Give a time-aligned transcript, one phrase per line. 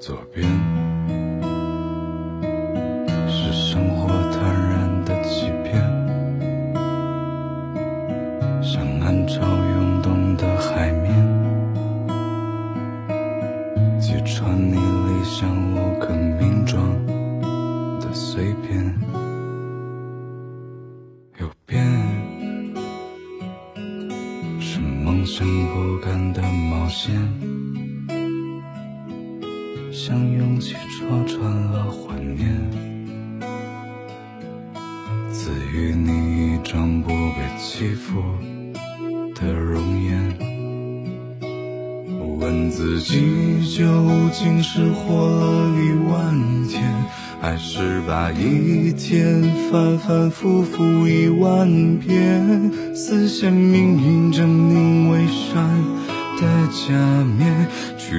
[0.00, 0.48] 左边
[3.28, 4.40] 是生活坦
[4.70, 5.74] 然的欺骗，
[8.62, 11.12] 像暗潮涌动的海面，
[14.00, 16.80] 击穿你理想无可名状
[18.00, 18.94] 的碎片。
[21.40, 21.84] 右边
[24.60, 25.44] 是梦想
[25.74, 27.12] 不甘的冒险。
[30.08, 32.48] 像勇气戳穿了幻念，
[35.30, 38.22] 赐予你一张不被欺负
[39.34, 40.38] 的容颜。
[42.38, 43.84] 问自己究
[44.32, 46.82] 竟是活了一万天，
[47.42, 52.72] 还是把一天反反复复一万遍？
[52.94, 54.77] 撕下命运着你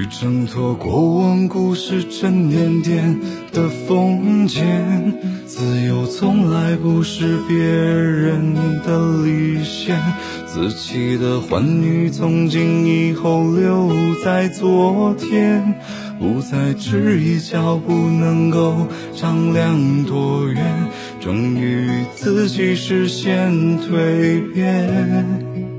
[0.09, 3.19] 挣脱过往故事沉甸甸
[3.53, 5.13] 的封建。
[5.45, 9.99] 自由从来不是别人的底线。
[10.47, 13.91] 自欺的欢愉，从今以后留
[14.23, 15.75] 在昨天，
[16.19, 20.87] 不再质疑脚步能够丈量多远，
[21.21, 25.78] 终于自己实现蜕变。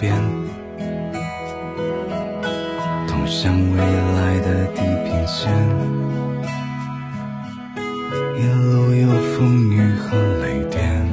[0.00, 0.16] 边。
[3.06, 5.52] 通向未来的地平线，
[8.34, 11.06] 一路有风雨和雷电，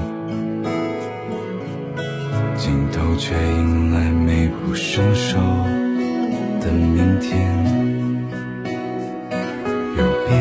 [2.56, 5.38] 尽头却迎来美不胜收
[6.62, 7.46] 的明天。
[9.98, 10.34] 有变，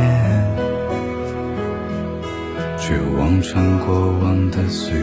[2.79, 5.03] 却望穿过往的碎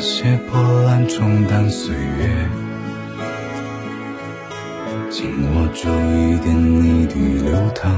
[0.00, 2.48] 那些波澜冲淡岁月，
[5.10, 7.90] 紧握住一点一滴流淌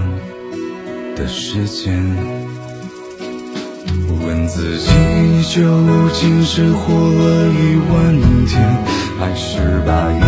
[1.15, 2.03] 的时间。
[4.25, 4.89] 问自己
[5.43, 5.61] 究
[6.15, 8.63] 竟是活了一万天，
[9.19, 10.21] 还是把一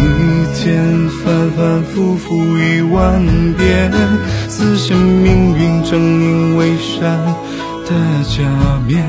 [0.54, 3.18] 天反反复复一万
[3.54, 3.90] 遍？
[4.46, 7.18] 撕下命运狰狞伪善
[7.86, 9.02] 的假面。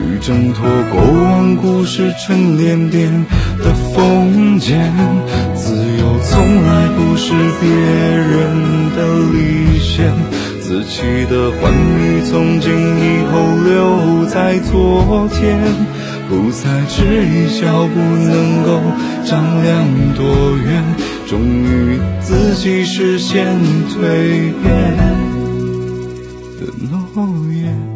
[0.00, 3.12] 去挣脱过往故事沉甸甸
[3.58, 4.90] 的封建，
[5.54, 10.06] 自由从来不是别人的理想，
[10.62, 15.60] 自欺的欢愉从今以后留在昨天，
[16.30, 18.80] 不再质疑脚步能够
[19.26, 20.24] 丈量多
[20.64, 20.82] 远，
[21.28, 23.46] 终于自己实现
[23.90, 24.00] 蜕
[24.62, 24.96] 变。
[26.58, 27.89] 的诺言。